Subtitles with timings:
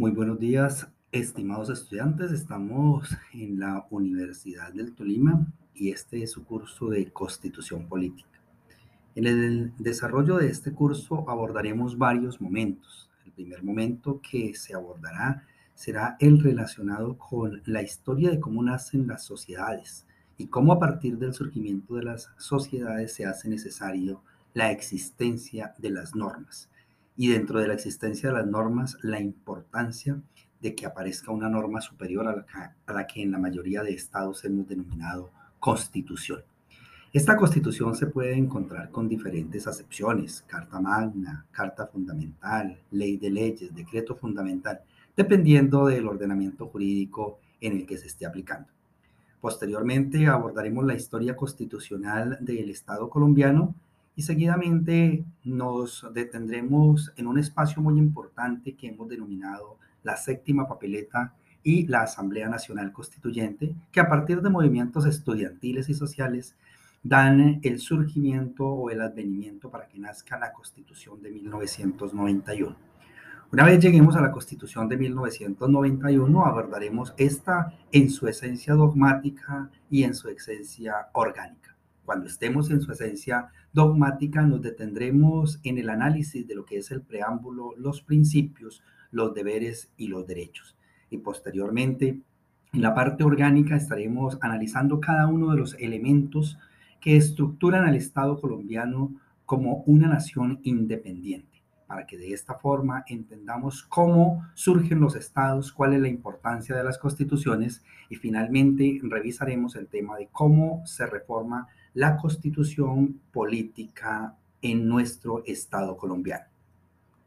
[0.00, 2.32] Muy buenos días, estimados estudiantes.
[2.32, 8.40] Estamos en la Universidad del Tolima y este es su curso de Constitución Política.
[9.14, 13.10] En el desarrollo de este curso abordaremos varios momentos.
[13.26, 15.44] El primer momento que se abordará
[15.74, 20.06] será el relacionado con la historia de cómo nacen las sociedades
[20.38, 24.22] y cómo a partir del surgimiento de las sociedades se hace necesario
[24.54, 26.70] la existencia de las normas
[27.20, 30.18] y dentro de la existencia de las normas, la importancia
[30.58, 34.66] de que aparezca una norma superior a la, que, en la mayoría de estados hemos
[34.66, 35.28] denominado
[35.58, 36.40] constitución.
[37.12, 43.74] Esta constitución se puede encontrar con diferentes acepciones, carta magna, carta fundamental, ley de leyes,
[43.74, 44.80] decreto fundamental,
[45.14, 48.70] dependiendo del ordenamiento jurídico en el que se esté aplicando.
[49.42, 53.74] Posteriormente abordaremos la historia constitucional del Estado colombiano
[54.20, 61.32] y seguidamente nos detendremos en un espacio muy importante que hemos denominado la séptima papeleta
[61.62, 66.54] y la Asamblea Nacional Constituyente, que a partir de movimientos estudiantiles y sociales
[67.02, 72.76] dan el surgimiento o el advenimiento para que nazca la Constitución de 1991.
[73.52, 80.04] Una vez lleguemos a la Constitución de 1991, abordaremos esta en su esencia dogmática y
[80.04, 81.74] en su esencia orgánica.
[82.10, 86.90] Cuando estemos en su esencia dogmática, nos detendremos en el análisis de lo que es
[86.90, 90.76] el preámbulo, los principios, los deberes y los derechos.
[91.08, 92.20] Y posteriormente,
[92.72, 96.58] en la parte orgánica, estaremos analizando cada uno de los elementos
[97.00, 99.14] que estructuran al Estado colombiano
[99.46, 101.59] como una nación independiente
[101.90, 106.84] para que de esta forma entendamos cómo surgen los estados, cuál es la importancia de
[106.84, 114.86] las constituciones y finalmente revisaremos el tema de cómo se reforma la constitución política en
[114.86, 116.44] nuestro estado colombiano.